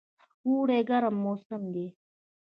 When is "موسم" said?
1.23-1.63